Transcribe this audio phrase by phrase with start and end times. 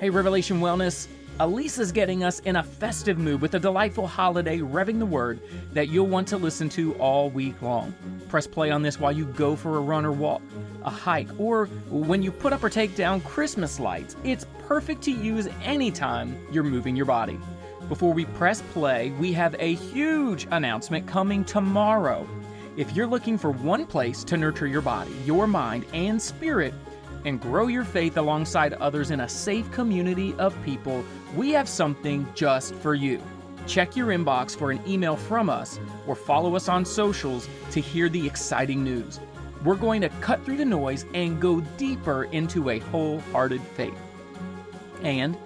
[0.00, 1.08] Hey, Revelation Wellness.
[1.40, 5.40] Alisa's getting us in a festive mood with a delightful holiday revving the word
[5.72, 7.92] that you'll want to listen to all week long.
[8.28, 10.40] Press play on this while you go for a run or walk,
[10.84, 14.14] a hike, or when you put up or take down Christmas lights.
[14.22, 17.36] It's perfect to use anytime you're moving your body.
[17.88, 22.24] Before we press play, we have a huge announcement coming tomorrow.
[22.76, 26.72] If you're looking for one place to nurture your body, your mind, and spirit,
[27.24, 32.26] and grow your faith alongside others in a safe community of people, we have something
[32.34, 33.22] just for you.
[33.66, 38.08] Check your inbox for an email from us or follow us on socials to hear
[38.08, 39.20] the exciting news.
[39.64, 43.98] We're going to cut through the noise and go deeper into a wholehearted faith.
[45.02, 45.36] And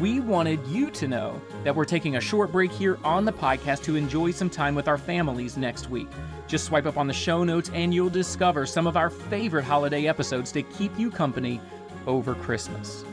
[0.00, 3.84] we wanted you to know that we're taking a short break here on the podcast
[3.84, 6.08] to enjoy some time with our families next week.
[6.48, 10.08] Just swipe up on the show notes and you'll discover some of our favorite holiday
[10.08, 11.60] episodes to keep you company
[12.06, 13.04] over Christmas.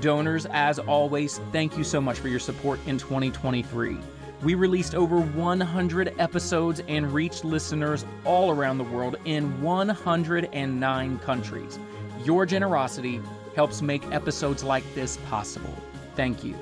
[0.00, 3.98] Donors, as always, thank you so much for your support in 2023.
[4.42, 11.78] We released over 100 episodes and reached listeners all around the world in 109 countries.
[12.24, 13.20] Your generosity
[13.54, 15.76] helps make episodes like this possible.
[16.16, 16.54] Thank you.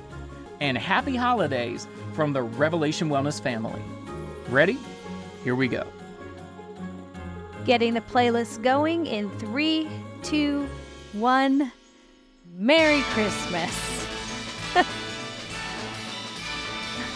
[0.59, 3.81] And happy holidays from the Revelation Wellness family.
[4.49, 4.77] Ready?
[5.43, 5.85] Here we go.
[7.65, 9.87] Getting the playlist going in three,
[10.23, 10.67] two,
[11.13, 11.71] one.
[12.57, 14.07] Merry Christmas.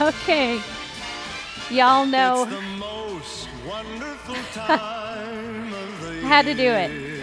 [0.01, 0.61] okay.
[1.69, 2.45] Y'all know.
[6.25, 7.15] Had to do it.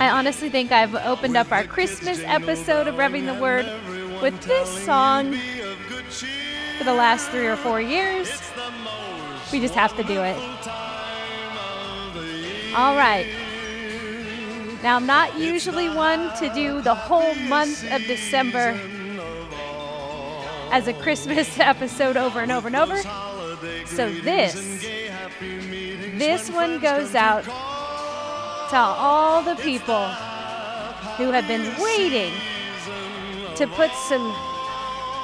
[0.00, 3.66] I honestly think I've opened up our Christmas episode of Revving the Word
[4.22, 5.32] with this song
[6.76, 8.30] for the last three or four years.
[9.52, 10.36] We just have to do it.
[12.74, 13.26] All right.
[14.82, 18.78] Now, I'm not usually one to do the whole month of December
[20.70, 22.96] as a Christmas episode over and over and over.
[23.86, 24.54] So this,
[25.40, 30.06] this one goes out to all the people
[31.16, 32.32] who have been waiting
[33.56, 34.34] to put some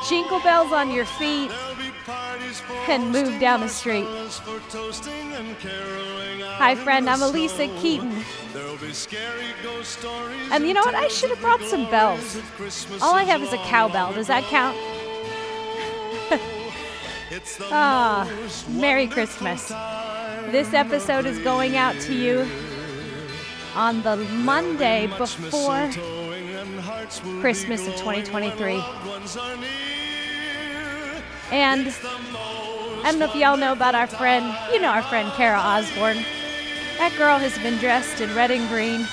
[0.09, 1.51] jingle bells on your feet
[2.89, 4.07] and move down the street.
[6.59, 7.09] Hi, friend.
[7.11, 8.25] I'm Alisa Keeton.
[10.53, 10.95] And you know what?
[10.95, 12.39] I should have brought some bells.
[13.03, 14.13] All I have is a cowbell.
[14.13, 14.77] Does that count?
[17.73, 18.31] ah,
[18.69, 19.69] Merry Christmas.
[20.51, 22.47] This episode is going out to you
[23.75, 25.91] on the Monday before
[27.41, 28.83] Christmas of 2023.
[31.53, 35.59] And I don't know if y'all know about our friend, you know our friend Kara
[35.59, 36.25] Osborne.
[36.99, 39.07] That girl has been dressed in red and green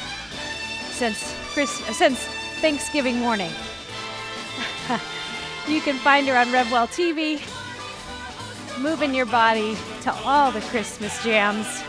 [0.89, 2.19] since Christmas, uh, since
[2.59, 3.51] Thanksgiving morning.
[5.67, 7.41] you can find her on Revwell TV,
[8.81, 11.83] moving your body to all the Christmas jams.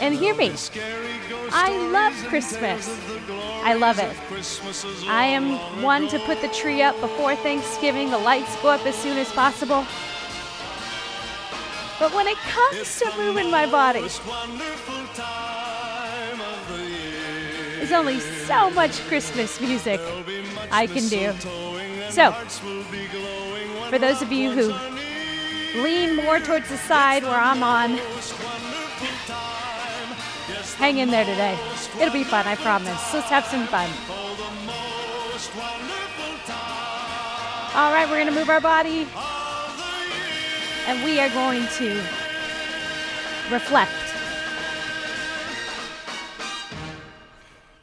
[0.00, 0.52] And hear me,
[1.50, 2.88] I love Christmas.
[3.64, 4.14] I love it.
[5.08, 8.94] I am one to put the tree up before Thanksgiving, the lights go up as
[8.94, 9.84] soon as possible.
[11.98, 14.06] But when it comes to moving my body,
[17.78, 20.00] there's only so much Christmas music
[20.70, 21.32] I can do.
[22.10, 22.32] So,
[23.90, 27.98] for those of you who lean more towards the side where I'm on,
[30.76, 31.58] hang in there today.
[32.00, 33.14] It'll be fun, I promise.
[33.14, 33.88] Let's have some fun.
[37.74, 39.06] All right, we're going to move our body
[40.86, 42.02] and we are going to
[43.50, 43.92] reflect.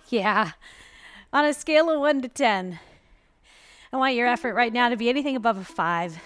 [0.10, 0.52] Yeah,
[1.32, 2.80] on a scale of 1 to 10,
[3.94, 6.20] I want your effort right now to be anything above a 5.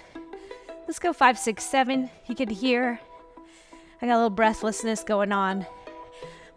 [0.86, 2.10] Let's go five, six, seven.
[2.26, 2.98] You can hear
[4.02, 5.64] I got a little breathlessness going on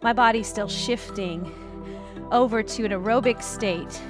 [0.04, 1.50] my body's still shifting
[2.30, 4.02] over to an aerobic state.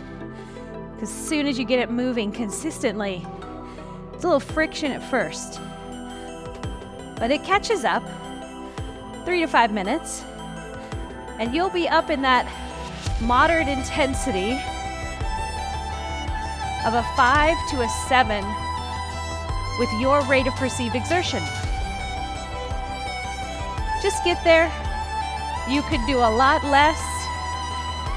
[1.01, 3.25] As soon as you get it moving consistently,
[4.13, 5.61] it's a little friction at first.
[7.17, 8.03] But it catches up
[9.25, 10.25] three to five minutes,
[11.39, 12.45] and you'll be up in that
[13.23, 14.55] moderate intensity
[16.85, 18.45] of a five to a seven
[19.79, 21.43] with your rate of perceived exertion.
[24.03, 24.73] Just get there,
[25.69, 27.01] you could do a lot less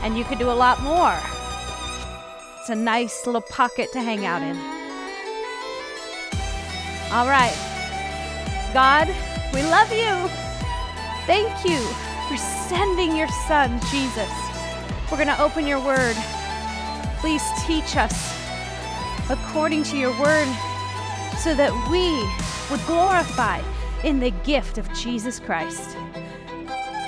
[0.04, 1.18] and you could do a lot more.
[2.60, 4.58] It's a nice little pocket to hang out in.
[7.12, 7.56] All right.
[8.74, 9.08] God,
[9.54, 10.30] we love you.
[11.26, 11.80] Thank you
[12.28, 14.32] for sending your son, Jesus.
[15.10, 16.16] We're going to open your word
[17.20, 18.32] Please teach us
[19.30, 20.48] according to your word
[21.40, 22.14] so that we
[22.70, 23.60] would glorify
[24.04, 25.98] in the gift of Jesus Christ,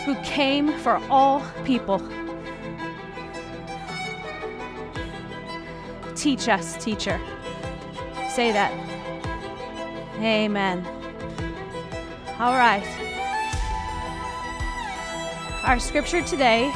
[0.06, 2.00] who came for all people.
[6.16, 7.20] Teach us, teacher.
[8.30, 8.72] Say that.
[10.20, 10.86] Amen.
[12.40, 12.84] All right.
[15.64, 16.72] Our scripture today,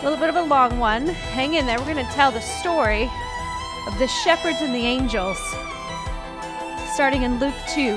[0.00, 1.06] a little bit of a long one.
[1.06, 1.78] Hang in there.
[1.78, 3.10] We're going to tell the story
[3.86, 5.38] of the shepherds and the angels,
[6.92, 7.96] starting in Luke 2,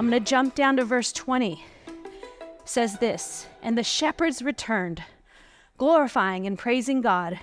[0.00, 1.62] I'm going to jump down to verse 20.
[1.86, 1.94] It
[2.64, 5.02] says this, and the shepherds returned,
[5.76, 7.38] glorifying and praising God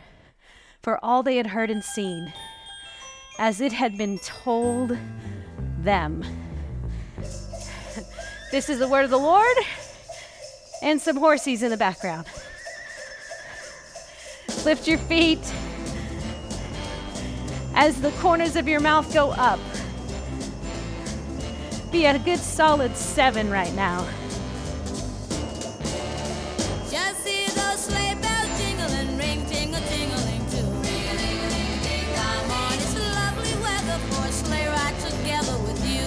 [0.82, 2.34] for all they had heard and seen,
[3.38, 4.98] as it had been told
[5.78, 6.26] them.
[8.52, 9.56] this is the word of the Lord,
[10.82, 12.26] and some horsies in the background.
[14.66, 15.54] Lift your feet
[17.76, 19.60] as the corners of your mouth go up.
[21.92, 24.06] Be a good solid seven right now.
[26.92, 30.68] Just see those sleigh bells jingle and ring, tingle, tingling too.
[32.14, 36.04] Come on, it's lovely weather for a sleigh ride together with you.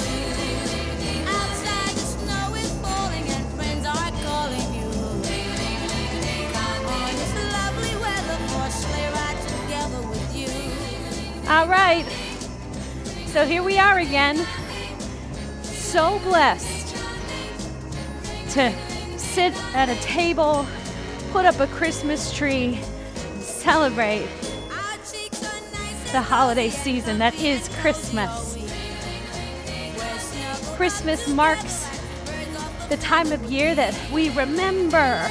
[1.26, 4.90] Outside the snow is falling and friends are calling you.
[6.52, 11.50] Come on, it's lovely weather for a sleigh ride together with you.
[11.50, 12.06] All right.
[13.26, 14.46] So here we are again.
[15.90, 16.94] So blessed
[18.50, 18.72] to
[19.18, 20.64] sit at a table,
[21.32, 22.78] put up a Christmas tree,
[23.40, 24.28] celebrate
[26.12, 28.56] the holiday season that is Christmas.
[30.76, 31.88] Christmas marks
[32.88, 35.28] the time of year that we remember.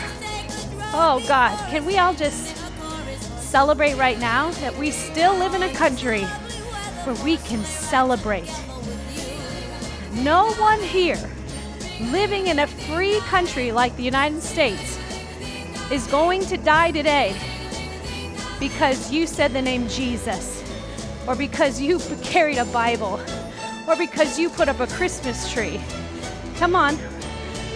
[0.91, 2.57] Oh God, can we all just
[3.37, 6.23] celebrate right now that we still live in a country
[7.05, 8.51] where we can celebrate?
[10.23, 11.29] No one here
[12.11, 14.99] living in a free country like the United States
[15.91, 17.33] is going to die today
[18.59, 20.61] because you said the name Jesus,
[21.25, 23.17] or because you carried a Bible,
[23.87, 25.79] or because you put up a Christmas tree.
[26.57, 26.97] Come on,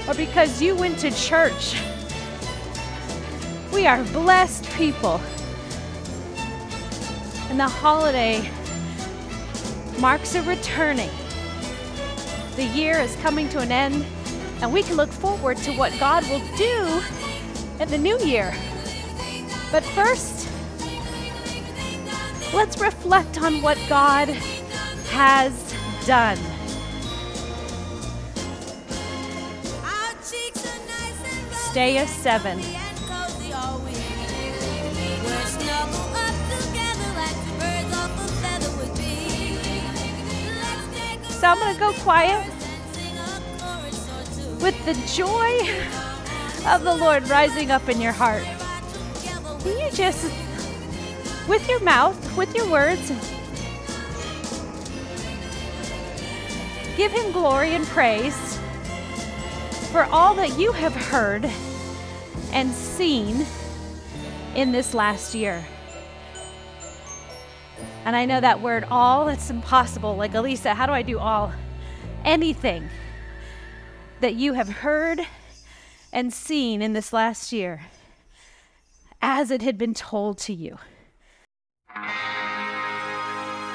[0.05, 1.81] or because you went to church.
[3.71, 5.21] We are blessed people.
[7.50, 8.50] And the holiday
[9.97, 11.09] marks a returning.
[12.55, 14.05] The year is coming to an end,
[14.62, 17.01] and we can look forward to what God will do
[17.79, 18.53] in the new year.
[19.72, 20.48] But first,
[22.53, 24.29] let's reflect on what God
[25.10, 25.53] has
[26.05, 26.38] done.
[31.72, 32.82] Stay a seven.
[41.43, 42.45] So I'm going to go quiet
[44.62, 45.59] with the joy
[46.65, 48.45] of the Lord rising up in your heart.
[49.59, 50.23] Can you just,
[51.50, 53.09] with your mouth, with your words,
[56.95, 58.57] give Him glory and praise
[59.91, 61.43] for all that you have heard
[62.53, 63.45] and seen
[64.55, 65.65] in this last year?
[68.06, 70.15] And I know that word all, it's impossible.
[70.15, 71.53] Like Alisa, how do I do all?
[72.25, 72.89] Anything
[74.20, 75.22] that you have heard
[76.12, 77.82] and seen in this last year
[79.22, 80.77] as it had been told to you.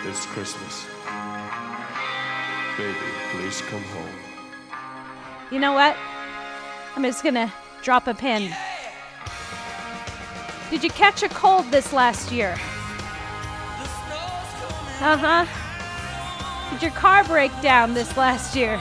[0.05, 0.87] It's Christmas.
[2.77, 2.97] Baby,
[3.33, 4.15] please come home.
[5.51, 5.97] You know what?
[6.95, 7.53] I'm just gonna
[7.83, 8.55] drop a pin.
[10.71, 12.57] Did you catch a cold this last year?
[15.01, 16.73] Uh huh.
[16.73, 18.81] Did your car break down this last year?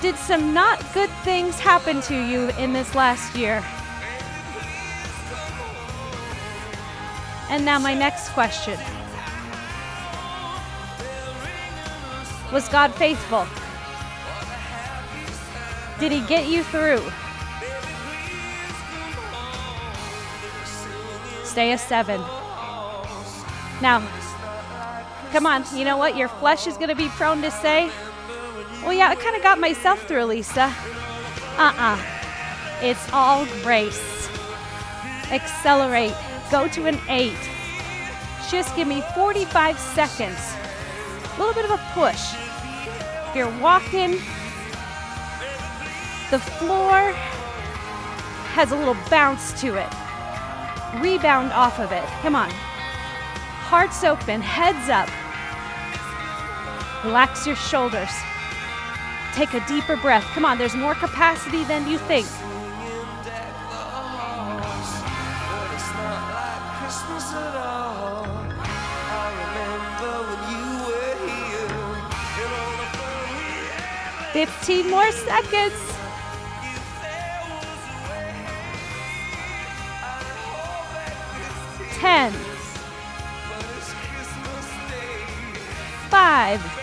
[0.00, 3.62] Did some not good things happen to you in this last year?
[7.50, 8.78] And now, my next question
[12.50, 13.46] Was God faithful?
[16.00, 17.02] Did He get you through?
[21.44, 22.20] Stay a seven.
[23.82, 24.00] Now,
[25.32, 26.16] come on, you know what?
[26.16, 27.90] Your flesh is going to be prone to say,
[28.82, 30.72] well, yeah, I kind of got myself through, Lisa.
[31.56, 32.02] Uh uh
[32.82, 34.28] It's all grace.
[35.30, 36.14] Accelerate.
[36.50, 37.38] Go to an eight.
[38.50, 40.38] Just give me 45 seconds.
[41.34, 42.34] A little bit of a push.
[43.34, 44.12] You're walking.
[46.30, 47.12] The floor
[48.52, 49.88] has a little bounce to it.
[51.00, 52.04] Rebound off of it.
[52.20, 52.50] Come on.
[52.50, 55.08] Hearts open, heads up.
[57.04, 58.10] Relax your shoulders.
[59.34, 60.24] Take a deeper breath.
[60.34, 62.26] Come on, there's more capacity than you think.
[74.32, 75.74] 15 more seconds.
[82.00, 82.32] Ten,
[86.08, 86.81] five,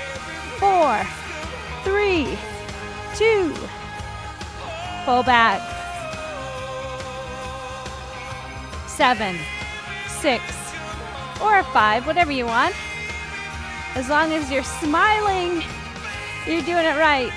[0.59, 1.05] four,
[1.83, 2.37] three,
[3.15, 3.53] two.
[5.05, 5.61] Pull back.
[8.87, 9.37] Seven,
[10.07, 10.43] six,
[11.41, 12.75] or five, whatever you want.
[13.95, 15.63] As long as you're smiling,
[16.45, 17.31] you're doing it right.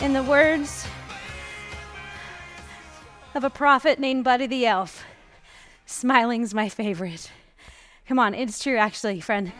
[0.00, 0.84] In the words
[3.36, 5.04] of a prophet named Buddy the Elf,
[5.86, 7.30] smiling's my favorite.
[8.06, 9.52] Come on, it's true actually, friend.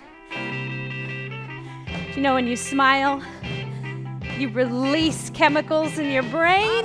[2.14, 3.22] You know when you smile,
[4.38, 6.84] you release chemicals in your brain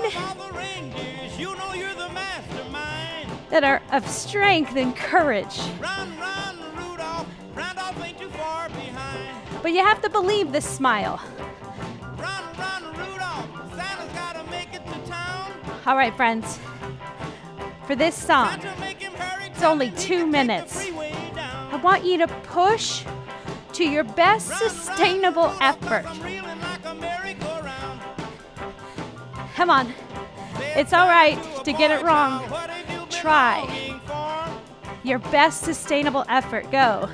[0.57, 3.29] reindeers, you know you're the mastermind.
[3.49, 5.59] that are of strength and courage?
[5.79, 7.27] Run, run, Rudolph.
[7.55, 9.61] Randolph ain't too far behind.
[9.61, 11.21] But you have to believe this smile.
[12.17, 13.75] Run, run, Rudolph.
[13.75, 15.51] Santa's gotta make it to town.
[15.85, 16.59] All right, friends.
[17.85, 19.47] For this song, Santa make him hurry.
[19.47, 20.89] It's only two minutes.
[21.71, 23.03] I want you to push
[23.73, 26.05] to your best sustainable effort.
[26.07, 28.01] I'm reeling like a merry-go-round.
[29.55, 29.93] Come on.
[30.75, 32.41] It's all right to get it wrong.
[32.49, 33.99] What have you been Try.
[35.03, 36.71] Your best sustainable effort.
[36.71, 37.09] Go.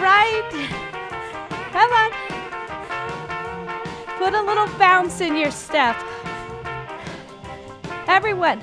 [0.00, 0.50] Right.
[1.72, 2.10] Come on.
[4.18, 5.96] Put a little bounce in your step.
[8.06, 8.60] Everyone,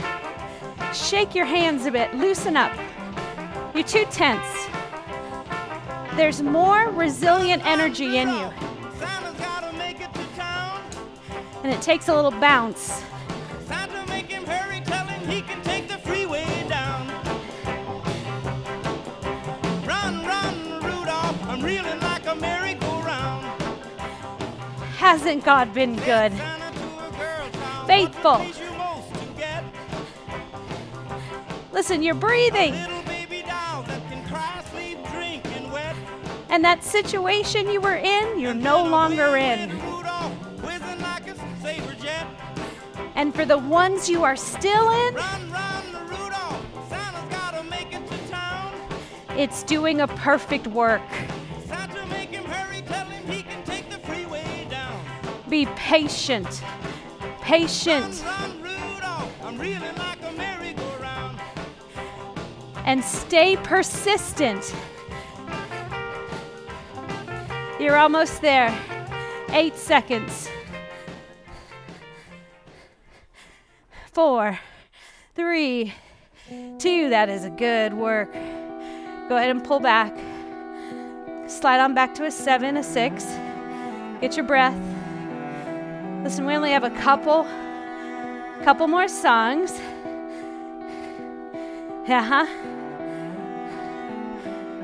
[0.93, 2.13] shake your hands a bit.
[2.13, 2.71] Loosen up.
[3.73, 4.45] You're too tense.
[6.15, 8.51] There's more resilient energy in you,
[11.63, 13.01] and it takes a little bounce.
[25.11, 26.31] Hasn't God been good?
[27.85, 28.45] Faithful.
[31.73, 32.73] Listen, you're breathing.
[36.49, 39.71] And that situation you were in, you're no longer in.
[43.15, 45.15] And for the ones you are still in,
[49.37, 51.01] it's doing a perfect work.
[55.51, 56.63] Be patient.
[57.41, 58.23] Patient.
[58.23, 61.41] Run, run, Rudolph, I'm reeling like a merry-go-round.
[62.85, 64.73] And stay persistent.
[67.81, 68.73] You're almost there.
[69.49, 70.47] Eight seconds.
[74.13, 74.57] Four,
[75.35, 75.93] three,
[76.79, 77.09] two.
[77.09, 78.31] That is a good work.
[79.27, 80.17] Go ahead and pull back.
[81.49, 83.25] slide on back to a seven, a six.
[84.21, 84.90] Get your breath.
[86.23, 87.45] Listen, we only have a couple,
[88.63, 89.71] couple more songs.
[92.07, 92.45] Yeah, huh?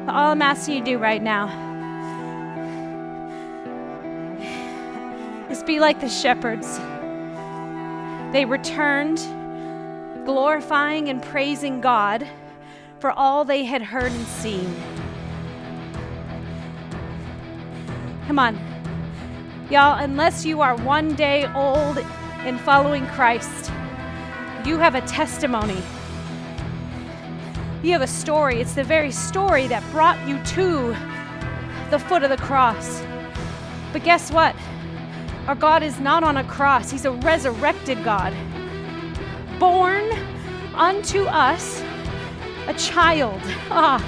[0.08, 1.48] All I'm asking you to do right now
[5.52, 6.80] is be like the shepherds.
[8.34, 9.18] They returned,
[10.26, 12.28] glorifying and praising God
[13.00, 14.76] for all they had heard and seen.
[18.26, 18.67] Come on.
[19.70, 21.98] Y'all, unless you are one day old
[22.46, 23.70] in following Christ,
[24.66, 25.82] you have a testimony.
[27.84, 28.62] You have a story.
[28.62, 30.96] It's the very story that brought you to
[31.90, 33.04] the foot of the cross.
[33.92, 34.56] But guess what?
[35.48, 38.34] Our God is not on a cross, He's a resurrected God.
[39.60, 40.10] Born
[40.76, 41.84] unto us
[42.68, 43.42] a child.
[43.70, 44.00] Ah,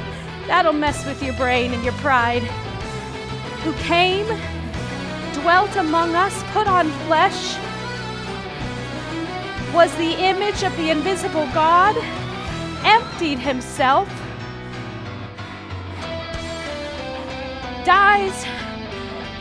[0.48, 2.44] that'll mess with your brain and your pride.
[3.64, 4.26] Who came,
[5.42, 7.58] dwelt among us, put on flesh,
[9.74, 11.96] was the image of the invisible God,
[12.84, 14.08] emptied himself,
[17.86, 18.46] dies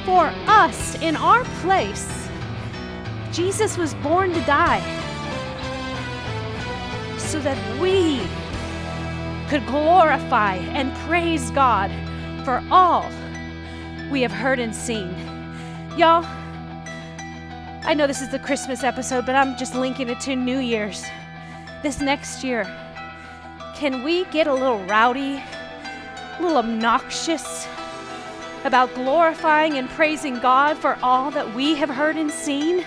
[0.05, 2.29] for us in our place.
[3.33, 4.81] Jesus was born to die
[7.19, 8.21] so that we
[9.49, 11.91] could glorify and praise God
[12.45, 13.11] for all
[14.11, 15.28] we have heard and seen.
[15.99, 16.25] Y'all,
[17.83, 21.05] I know this is the Christmas episode, but I'm just linking it to New Year's.
[21.83, 22.63] This next year,
[23.75, 27.67] can we get a little rowdy, a little obnoxious
[28.63, 32.85] about glorifying and praising God for all that we have heard and seen?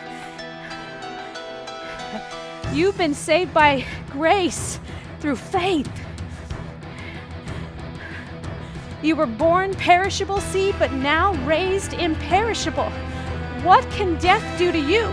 [2.71, 4.79] You've been saved by grace
[5.19, 5.91] through faith.
[9.03, 12.89] You were born perishable seed, but now raised imperishable.
[13.63, 15.07] What can death do to you?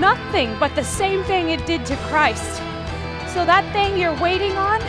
[0.00, 2.56] Nothing but the same thing it did to Christ.
[3.32, 4.80] So that thing you're waiting on,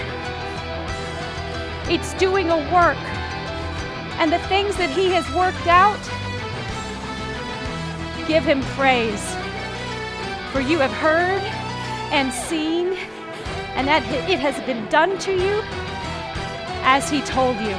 [1.87, 2.97] it's doing a work.
[4.17, 5.99] And the things that He has worked out,
[8.27, 9.23] give Him praise.
[10.51, 11.41] For you have heard
[12.11, 12.93] and seen,
[13.75, 15.82] and that it has been done to you
[16.83, 17.75] as he told you.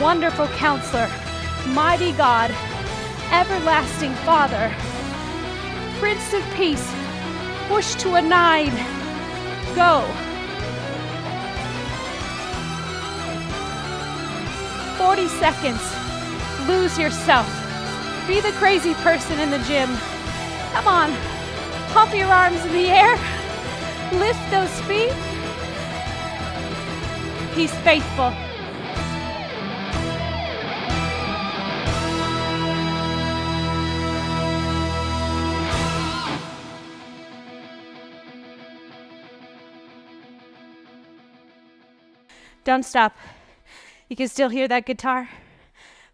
[0.00, 1.08] Wonderful counselor,
[1.68, 2.50] mighty God,
[3.30, 4.74] everlasting Father,
[5.98, 6.92] Prince of Peace,
[7.68, 8.74] push to a nine,
[9.74, 10.02] go.
[14.98, 15.82] Forty seconds,
[16.66, 17.48] lose yourself.
[18.26, 19.88] Be the crazy person in the gym.
[20.72, 21.12] Come on,
[21.92, 23.14] pump your arms in the air,
[24.12, 25.33] lift those feet.
[27.54, 28.32] He's faithful.
[42.64, 43.16] Don't stop.
[44.08, 45.28] You can still hear that guitar.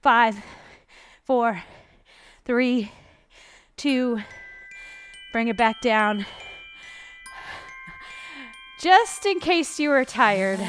[0.03, 0.37] Five,
[1.24, 1.62] four,
[2.44, 2.92] three,
[3.76, 4.20] two,
[5.33, 6.26] bring it back down.
[8.81, 10.61] Just in case you were tired.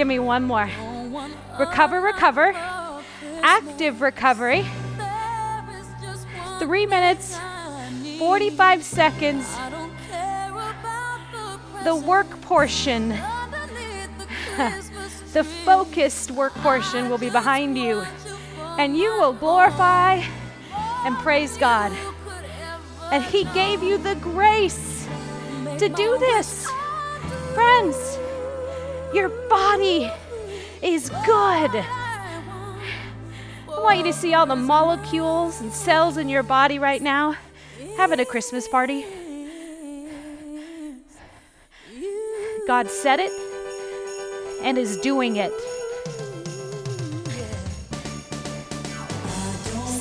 [0.00, 0.66] Give me one more.
[1.58, 2.54] Recover, recover.
[3.42, 4.64] Active recovery.
[6.58, 7.38] Three minutes,
[8.18, 9.46] 45 seconds.
[11.84, 13.10] The work portion,
[15.34, 18.02] the focused work portion will be behind you.
[18.78, 20.22] And you will glorify
[21.04, 21.92] and praise God.
[23.12, 25.06] And He gave you the grace
[25.76, 26.66] to do this.
[27.52, 28.19] Friends,
[29.12, 30.10] your body
[30.82, 31.70] is good.
[31.74, 32.76] I
[33.68, 37.36] want you to see all the molecules and cells in your body right now
[37.96, 39.04] having a Christmas party.
[42.66, 43.32] God said it
[44.62, 45.52] and is doing it.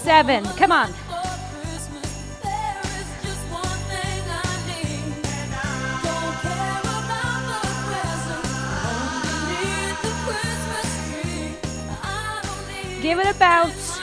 [0.03, 0.93] Seven, come on.
[13.09, 13.99] Give it a bounce.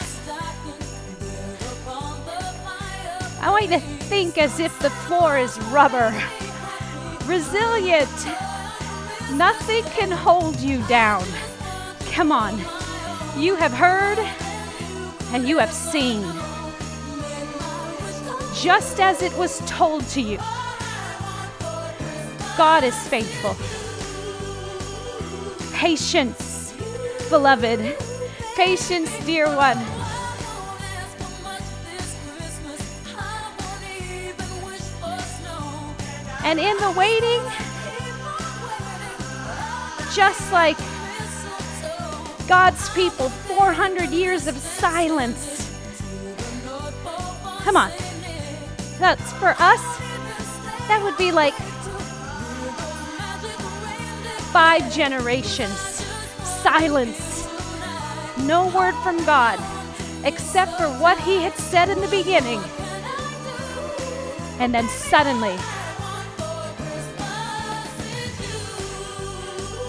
[3.40, 6.12] I want you to think as if the floor is rubber.
[7.24, 8.26] Resilient.
[9.34, 11.24] Nothing can hold you down.
[12.10, 12.58] Come on.
[13.38, 14.18] You have heard
[15.32, 16.22] and you have seen.
[18.56, 20.38] Just as it was told to you.
[22.56, 23.54] God is faithful.
[25.72, 26.74] Patience,
[27.30, 28.05] beloved
[28.56, 29.76] patience, dear one.
[36.42, 37.42] And in the waiting,
[40.14, 40.78] just like
[42.48, 45.70] God's people, 400 years of silence.
[47.58, 47.90] Come on.
[48.98, 49.82] That's for us,
[50.88, 51.52] that would be like
[54.50, 55.76] five generations.
[56.62, 57.35] Silence.
[58.46, 59.58] No word from God
[60.24, 62.60] except for what He had said in the beginning.
[64.60, 65.56] And then suddenly,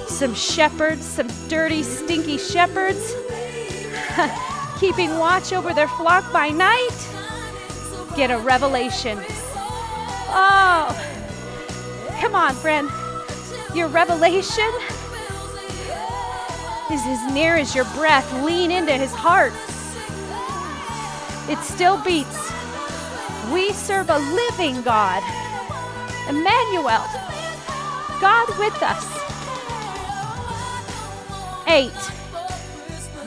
[0.07, 3.13] some shepherds, some dirty, stinky shepherds,
[4.79, 6.97] keeping watch over their flock by night,
[8.15, 9.19] get a revelation.
[10.29, 10.89] Oh,
[12.19, 12.89] come on, friend.
[13.75, 14.71] Your revelation
[16.91, 18.31] is as near as your breath.
[18.43, 19.53] Lean into his heart.
[21.49, 22.51] It still beats.
[23.51, 25.23] We serve a living God,
[26.27, 27.05] Emmanuel,
[28.19, 29.05] God with us.
[31.67, 31.91] Eight.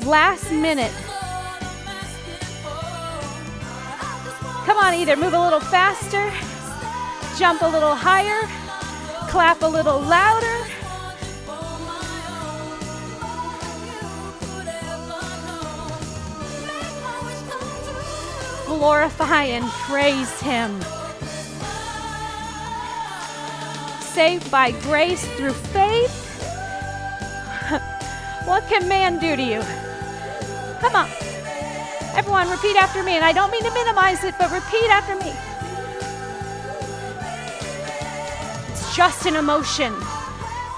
[0.07, 0.93] Last minute.
[4.67, 6.31] Come on, either move a little faster,
[7.39, 8.47] jump a little higher,
[9.29, 10.80] clap a little louder.
[18.81, 20.81] Glorify and praise Him.
[24.01, 26.17] Saved by grace through faith.
[28.47, 29.61] What can man do to you?
[30.81, 31.11] Come on.
[32.17, 33.17] Everyone, repeat after me.
[33.17, 35.35] And I don't mean to minimize it, but repeat after me.
[38.71, 39.93] It's just an emotion,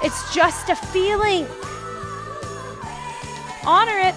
[0.03, 1.47] it's just a feeling.
[3.65, 4.17] Honor it,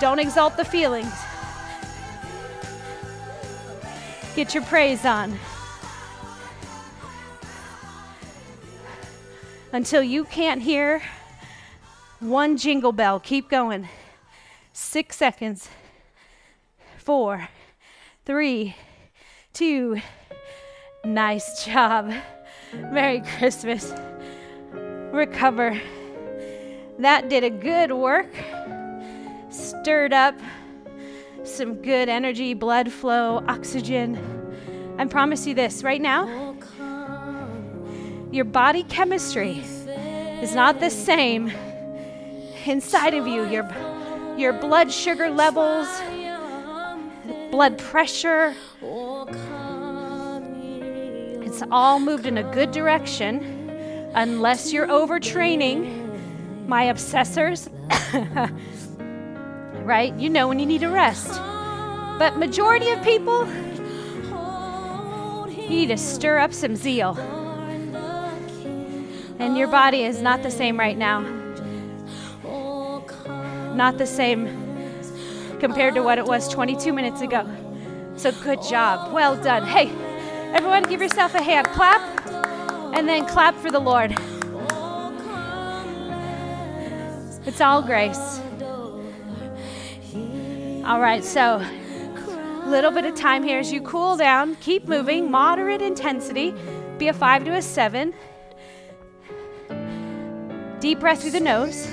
[0.00, 1.21] don't exalt the feelings.
[4.34, 5.38] Get your praise on.
[9.72, 11.02] Until you can't hear
[12.18, 13.20] one jingle bell.
[13.20, 13.88] Keep going.
[14.72, 15.68] Six seconds.
[16.96, 17.48] Four,
[18.24, 18.74] three,
[19.52, 20.00] two.
[21.04, 22.10] Nice job.
[22.72, 23.92] Merry Christmas.
[25.12, 25.78] Recover.
[26.98, 28.34] That did a good work.
[29.50, 30.36] Stirred up
[31.44, 34.18] some good energy, blood flow, oxygen.
[34.98, 36.52] I promise you this right now
[38.32, 39.62] your body chemistry
[40.40, 41.52] is not the same
[42.64, 43.46] inside of you.
[43.46, 43.68] Your,
[44.38, 45.86] your blood sugar levels,
[47.50, 48.54] blood pressure,
[51.44, 53.70] it's all moved in a good direction
[54.14, 57.68] unless you're overtraining my obsessors.
[59.84, 60.14] Right?
[60.14, 61.28] You know when you need a rest.
[62.18, 63.46] But majority of people
[65.68, 67.16] need to stir up some zeal.
[69.38, 71.20] And your body is not the same right now.
[73.74, 74.46] Not the same
[75.58, 77.48] compared to what it was 22 minutes ago.
[78.16, 79.12] So good job.
[79.12, 79.66] Well done.
[79.66, 79.88] Hey,
[80.54, 82.00] everyone give yourself a hand clap
[82.94, 84.16] and then clap for the Lord.
[87.46, 88.40] It's all grace.
[90.84, 94.56] All right, so a little bit of time here as you cool down.
[94.56, 96.52] Keep moving, moderate intensity.
[96.98, 98.12] Be a five to a seven.
[100.80, 101.86] Deep breath through the nose.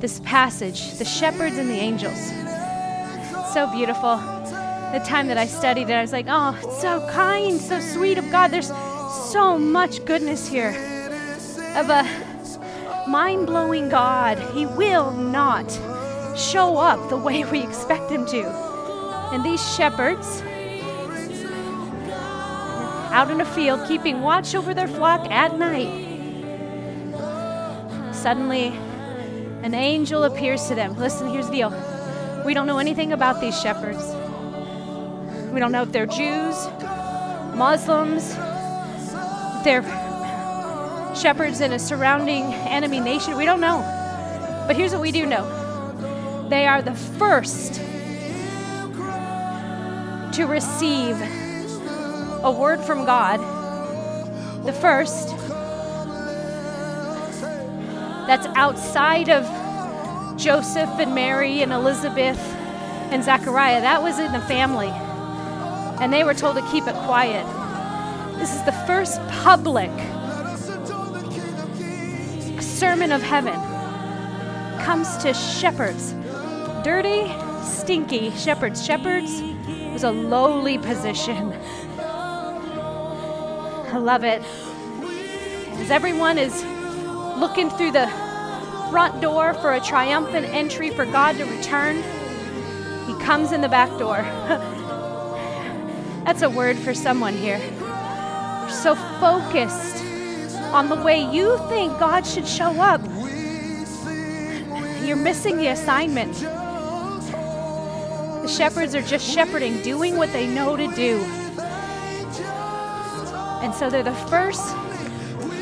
[0.00, 2.18] This passage, the shepherds and the angels.
[3.52, 4.16] So beautiful.
[4.16, 8.16] The time that I studied it, I was like, oh, it's so kind, so sweet
[8.16, 8.48] of God.
[8.48, 8.72] There's
[9.30, 10.70] so much goodness here
[11.76, 12.27] of a
[13.08, 14.38] mind blowing God.
[14.54, 15.70] He will not
[16.36, 18.46] show up the way we expect Him to.
[19.32, 20.42] And these shepherds,
[23.10, 26.06] out in a field, keeping watch over their flock at night,
[28.14, 28.68] suddenly
[29.62, 30.96] an angel appears to them.
[30.98, 34.14] Listen, here's the deal we don't know anything about these shepherds.
[35.52, 36.68] We don't know if they're Jews,
[37.54, 38.34] Muslims,
[39.64, 39.82] they're
[41.18, 43.36] shepherds in a surrounding enemy nation.
[43.36, 43.80] We don't know.
[44.66, 47.74] But here's what we do know they are the first
[50.34, 51.16] to receive
[52.42, 53.40] a word from God.
[54.64, 55.28] The first
[58.26, 62.38] that's outside of Joseph and Mary and Elizabeth
[63.10, 63.80] and Zechariah.
[63.80, 64.90] That was in the family.
[66.00, 67.44] And they were told to keep it quiet.
[68.38, 69.90] This is the first public
[72.78, 73.54] sermon of heaven
[74.84, 76.12] comes to shepherds.
[76.84, 77.26] Dirty,
[77.64, 78.86] stinky shepherds.
[78.86, 79.42] Shepherds
[79.92, 81.52] was a lowly position.
[83.90, 84.42] I love it.
[85.80, 86.64] As everyone is
[87.36, 88.06] looking through the
[88.92, 91.96] front door for a triumphant entry for God to return,
[93.08, 94.18] He comes in the back door.
[96.24, 97.58] That's a word for someone here.
[97.58, 100.04] You're so focused
[100.72, 103.00] on the way you think God should show up.
[105.04, 106.34] You're missing the assignment.
[108.42, 111.18] The shepherds are just shepherding, doing what they know to do.
[113.62, 114.74] And so they're the first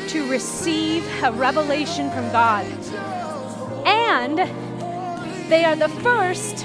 [0.09, 2.65] to receive a revelation from God.
[3.85, 4.37] And
[5.49, 6.57] they are the first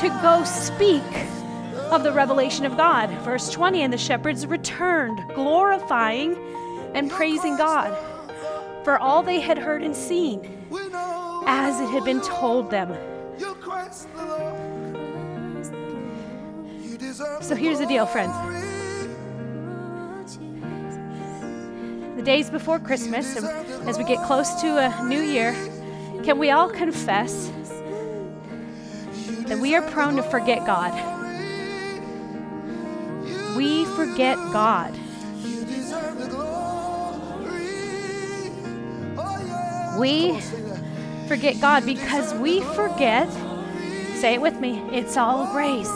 [0.00, 1.02] to go speak
[1.90, 3.10] of the revelation of God.
[3.22, 6.36] Verse 20 And the shepherds returned, glorifying
[6.96, 7.94] and praising God
[8.82, 10.40] for all they had heard and seen,
[11.46, 12.88] as it had been told them.
[17.42, 18.34] So here's the deal, friends.
[22.16, 25.52] The days before Christmas, as we get close to a new year,
[26.24, 27.52] can we all confess
[29.48, 30.94] that we are prone to forget God?
[33.54, 34.98] We forget God.
[39.98, 40.38] We
[41.26, 43.30] forget God because we forget,
[44.16, 45.90] say it with me, it's all grace.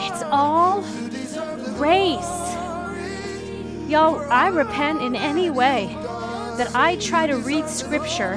[0.00, 0.82] It's all
[1.76, 2.38] grace.
[3.88, 5.86] Y'all, I repent in any way
[6.56, 8.34] that I try to read scripture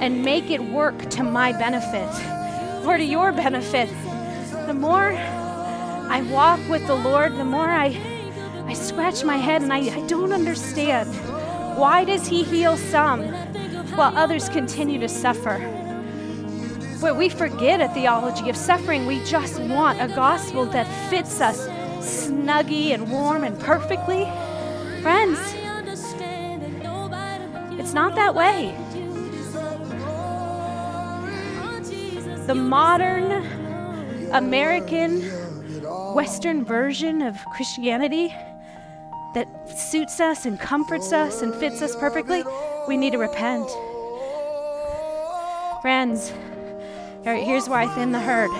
[0.00, 2.08] and make it work to my benefit
[2.84, 3.88] or to your benefit.
[4.66, 7.96] The more I walk with the Lord, the more I,
[8.66, 11.08] I scratch my head and I, I don't understand.
[11.78, 13.22] Why does He heal some
[13.98, 15.58] while others continue to suffer?
[17.00, 19.06] But we forget a theology of suffering.
[19.06, 21.66] We just want a gospel that fits us
[21.98, 24.24] snuggy and warm and perfectly.
[25.02, 25.38] Friends,
[27.78, 28.74] it's not that way.
[32.46, 33.32] The modern
[34.32, 35.22] American
[36.14, 38.34] Western version of Christianity
[39.34, 42.42] that suits us and comforts us and fits us perfectly,
[42.86, 43.68] we need to repent.
[45.80, 46.32] Friends,
[47.24, 48.50] right, here's where I thin the herd.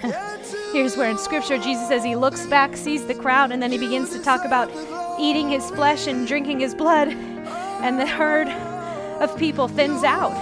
[0.72, 3.78] here's where in Scripture Jesus says he looks back, sees the crowd, and then he
[3.78, 4.70] begins to talk about
[5.18, 8.46] eating his flesh and drinking his blood, and the herd
[9.20, 10.32] of people thins out.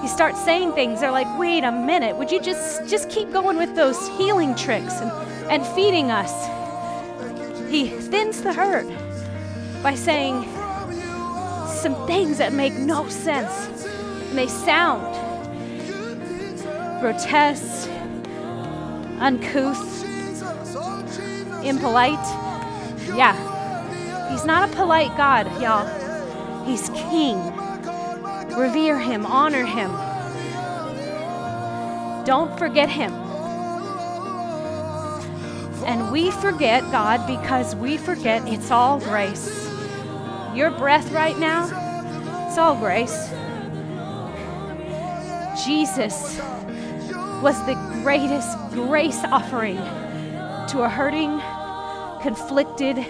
[0.00, 1.00] He starts saying things.
[1.00, 2.16] They're like, "Wait a minute!
[2.16, 5.10] Would you just just keep going with those healing tricks and,
[5.50, 6.32] and feeding us?"
[7.68, 8.86] He thins the herd
[9.82, 10.44] by saying
[11.86, 13.86] some things that make no sense.
[14.30, 15.04] And they sound
[17.00, 17.88] grotesque,
[19.20, 20.04] uncouth,
[21.64, 22.26] impolite.
[23.14, 23.36] Yeah,
[24.32, 25.86] he's not a polite God, y'all.
[26.64, 27.38] He's king.
[28.58, 29.92] Revere him, honor him.
[32.24, 33.12] Don't forget him.
[35.84, 39.65] And we forget God because we forget it's all grace.
[40.56, 41.64] Your breath right now,
[42.48, 43.28] it's all grace.
[45.66, 46.40] Jesus
[47.42, 51.42] was the greatest grace offering to a hurting,
[52.22, 53.04] conflicted,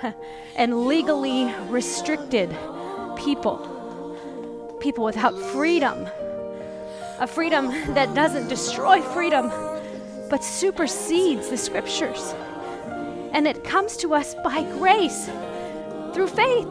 [0.56, 2.48] and legally restricted
[3.16, 4.78] people.
[4.80, 6.08] People without freedom.
[7.18, 9.50] A freedom that doesn't destroy freedom,
[10.30, 12.34] but supersedes the scriptures.
[13.34, 15.28] And it comes to us by grace
[16.10, 16.68] through faith.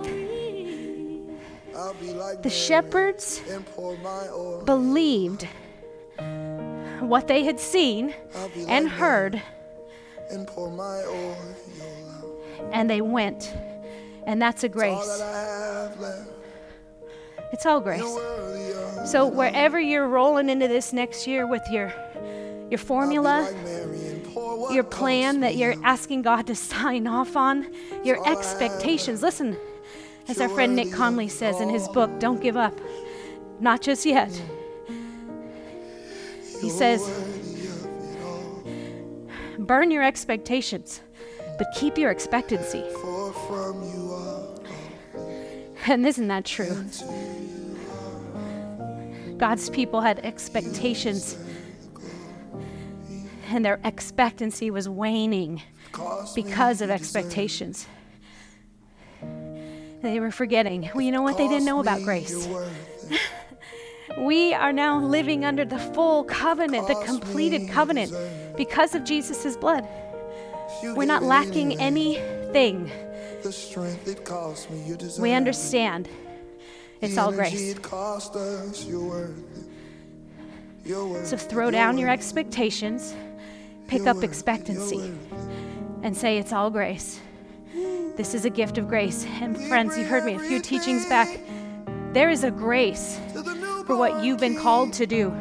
[2.42, 3.42] The shepherds
[4.66, 5.48] believed
[7.00, 8.14] what they had seen
[8.68, 9.42] and heard,
[12.72, 13.54] and they went.
[14.28, 15.22] And that's a grace.
[17.52, 18.04] It's all grace.
[19.10, 21.92] So wherever you're rolling into this next year with your
[22.70, 23.50] your formula,
[24.72, 27.68] your plan that you're asking God to sign off on,
[28.04, 29.22] your expectations.
[29.22, 29.58] Listen,
[30.28, 32.80] as our friend Nick Conley says in his book, Don't Give Up.
[33.60, 34.30] Not just yet.
[36.62, 37.02] He says,
[39.58, 41.02] Burn your expectations,
[41.58, 42.84] but keep your expectancy.
[45.88, 46.86] And isn't that true?
[49.38, 51.38] God's people had expectations,
[53.50, 55.62] and their expectancy was waning
[56.36, 57.88] because of expectations.
[60.02, 60.90] They were forgetting.
[60.94, 61.38] Well, you know what?
[61.38, 62.48] They didn't know about grace.
[64.18, 68.12] We are now living under the full covenant, the completed covenant,
[68.58, 69.88] because of Jesus' blood.
[70.84, 72.92] We're not lacking anything.
[73.44, 76.10] The strength it cost me, you deserve We understand
[77.02, 77.72] it's all grace.
[77.72, 80.88] It cost us, you're worth it.
[80.88, 83.16] You're worth So throw down your expectations,
[83.90, 85.12] pick up expectancy,
[86.04, 87.20] and say it's all grace.
[88.16, 89.26] This is a gift of grace.
[89.42, 91.40] And friends, you've heard me a few teachings back.
[92.14, 93.20] There is a grace
[93.88, 95.34] for what you've been called to do.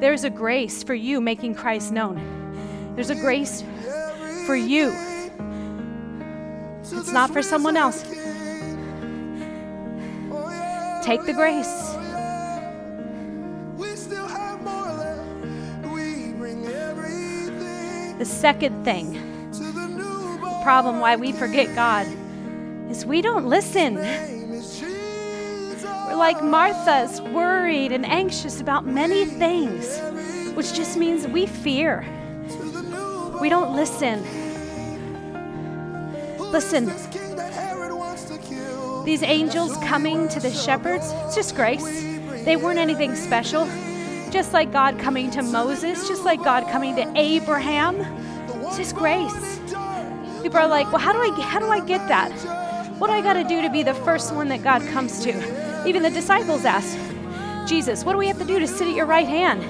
[0.00, 2.92] There's a grace for you making Christ known.
[2.94, 3.64] There's a grace
[4.44, 4.94] for you.
[6.82, 8.02] It's not for someone else.
[11.02, 11.96] Take the grace.
[18.24, 19.12] The second thing,
[19.50, 22.06] the problem why we forget God,
[22.90, 23.96] is we don't listen.
[26.06, 30.00] We're like Martha's, worried and anxious about many things,
[30.56, 32.06] which just means we fear.
[33.42, 34.22] We don't listen.
[36.50, 36.86] Listen,
[39.04, 41.84] these angels coming to the shepherds, it's just grace.
[42.46, 43.68] They weren't anything special.
[44.34, 48.00] Just like God coming to Moses, just like God coming to Abraham.
[48.66, 49.60] It's just grace.
[50.42, 52.32] People are like, well, how do I how do I get that?
[52.98, 55.86] What do I got to do to be the first one that God comes to?
[55.86, 56.98] Even the disciples asked,
[57.68, 59.62] Jesus, what do we have to do to sit at your right hand?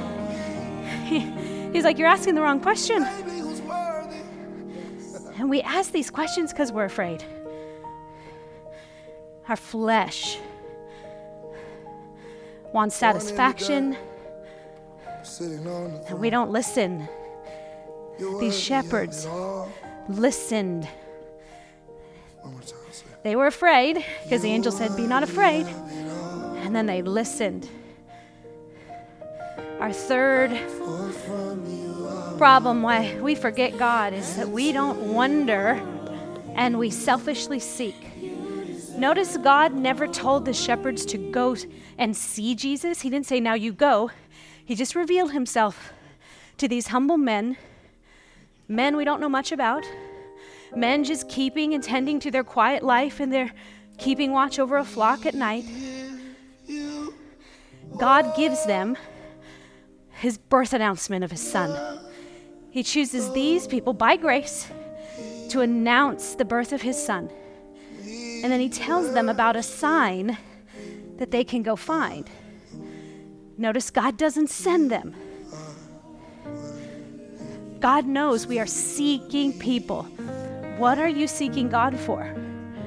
[1.74, 3.02] He's like, you're asking the wrong question.
[5.36, 7.22] And we ask these questions because we're afraid.
[9.46, 10.38] Our flesh
[12.72, 13.94] wants satisfaction,
[15.40, 17.08] and we don't listen.
[18.40, 19.26] These shepherds
[20.08, 20.86] listened.
[22.42, 22.80] One more time.
[23.24, 25.66] They were afraid because the angel said, Be not afraid.
[25.66, 27.68] And then they listened.
[29.80, 30.50] Our third
[32.36, 35.80] problem why we forget God is that we don't wonder
[36.54, 37.96] and we selfishly seek.
[38.96, 41.56] Notice God never told the shepherds to go
[41.98, 43.00] and see Jesus.
[43.00, 44.10] He didn't say, Now you go.
[44.64, 45.92] He just revealed himself
[46.58, 47.56] to these humble men,
[48.68, 49.84] men we don't know much about,
[50.74, 53.52] men just keeping and tending to their quiet life and they're
[53.98, 55.64] keeping watch over a flock at night.
[57.98, 58.96] God gives them
[60.10, 62.00] his birth announcement of his son.
[62.70, 64.68] He chooses these people by grace
[65.50, 67.30] to announce the birth of his son.
[68.42, 70.38] And then he tells them about a sign
[71.18, 72.28] that they can go find.
[73.56, 75.14] Notice God doesn't send them.
[77.80, 80.04] God knows we are seeking people.
[80.78, 82.34] What are you seeking God for?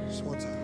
[0.08, 0.58] Just one time.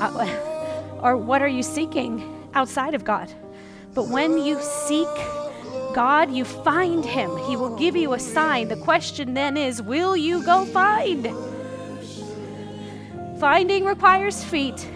[0.00, 3.32] Uh, or what are you seeking outside of God?
[3.92, 5.08] But when you seek
[5.94, 7.36] God, you find Him.
[7.48, 8.68] He will give you a sign.
[8.68, 11.28] The question then is will you go find?
[13.38, 14.88] Finding requires feet.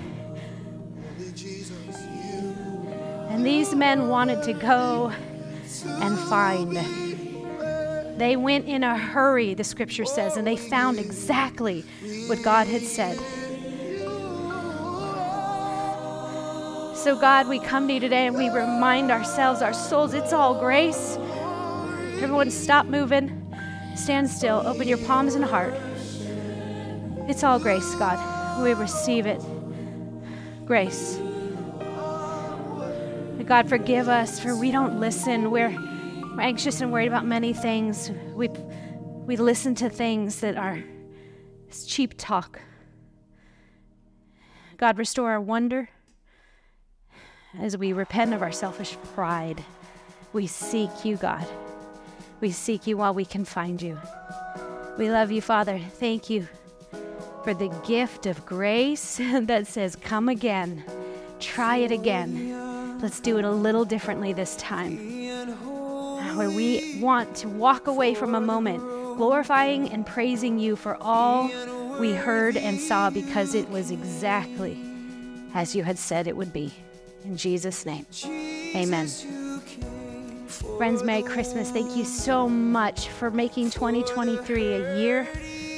[3.39, 5.13] And these men wanted to go
[5.87, 6.77] and find.
[8.19, 11.85] They went in a hurry, the scripture says, and they found exactly
[12.27, 13.17] what God had said.
[16.97, 20.59] So, God, we come to you today and we remind ourselves, our souls, it's all
[20.59, 21.17] grace.
[22.21, 23.55] Everyone, stop moving,
[23.95, 25.75] stand still, open your palms and heart.
[27.29, 28.65] It's all grace, God.
[28.65, 29.41] We receive it.
[30.67, 31.21] Grace.
[33.49, 35.51] God, forgive us for we don't listen.
[35.51, 38.11] We're, we're anxious and worried about many things.
[38.35, 40.85] We, we listen to things that are
[41.87, 42.61] cheap talk.
[44.77, 45.89] God, restore our wonder
[47.59, 49.65] as we repent of our selfish pride.
[50.35, 51.47] We seek you, God.
[52.43, 53.99] We seek you while we can find you.
[54.99, 55.79] We love you, Father.
[55.79, 56.47] Thank you
[57.45, 60.85] for the gift of grace that says, Come again,
[61.41, 62.68] try it again.
[63.01, 64.97] Let's do it a little differently this time.
[66.37, 68.83] Where we want to walk away from a moment
[69.17, 71.51] glorifying and praising you for all
[71.99, 74.81] we heard and saw because it was exactly
[75.55, 76.73] as you had said it would be.
[77.25, 78.07] In Jesus' name,
[78.77, 79.09] amen.
[80.77, 81.71] Friends, Merry Christmas.
[81.71, 85.29] Thank you so much for making 2023 a year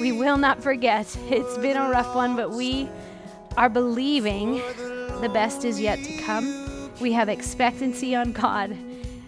[0.01, 1.17] we will not forget.
[1.31, 2.89] It's been a rough one, but we
[3.57, 4.63] are believing
[5.21, 6.60] the best is yet to come.
[7.01, 8.77] We have expectancy on God,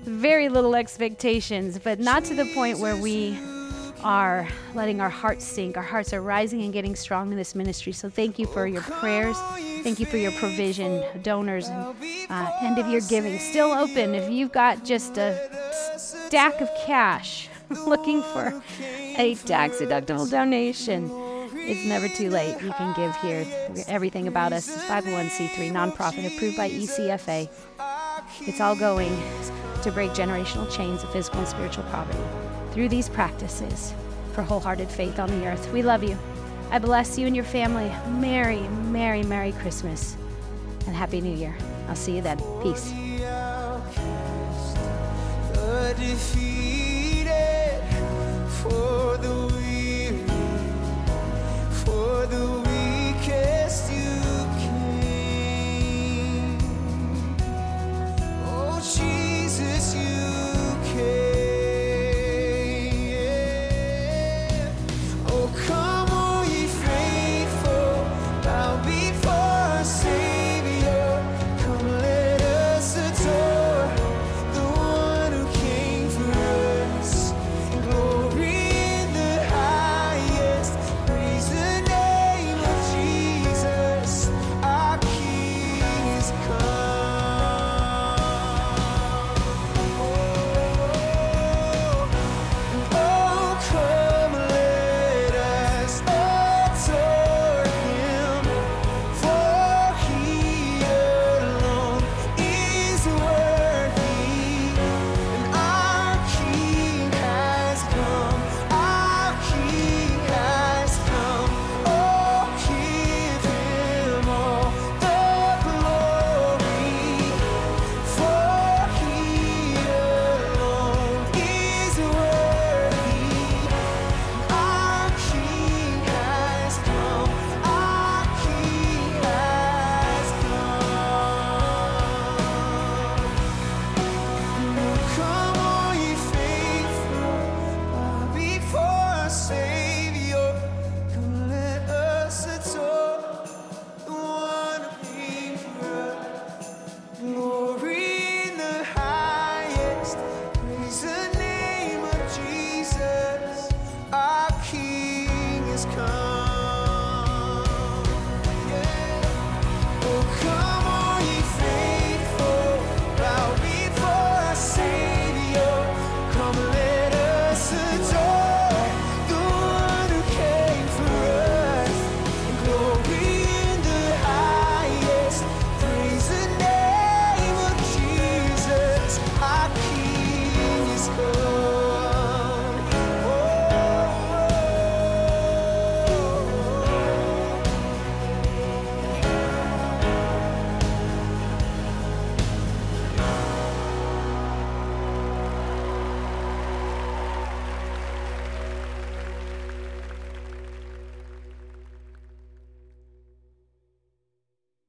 [0.04, 3.38] very little expectations, but not to the point where we
[4.04, 5.76] are letting our hearts sink.
[5.76, 7.92] Our hearts are rising and getting strong in this ministry.
[7.92, 9.38] So thank you for your prayers.
[9.82, 11.96] Thank you for your provision, donors, and
[12.28, 13.38] uh, end of giving.
[13.38, 15.48] Still open if you've got just a
[15.96, 18.62] stack of cash looking for
[19.16, 21.31] a tax deductible donation.
[21.64, 22.60] It's never too late.
[22.62, 23.46] You can give here.
[23.88, 27.48] Everything about us is 501c3 nonprofit approved by ECFA.
[28.40, 29.16] It's all going
[29.82, 32.18] to break generational chains of physical and spiritual poverty
[32.72, 33.94] through these practices
[34.32, 35.70] for wholehearted faith on the earth.
[35.72, 36.18] We love you.
[36.70, 37.92] I bless you and your family.
[38.18, 38.60] Merry,
[38.90, 40.16] Merry, Merry Christmas
[40.86, 41.56] and Happy New Year.
[41.88, 42.38] I'll see you then.
[42.62, 42.92] Peace.
[48.62, 49.41] for the
[52.30, 52.61] for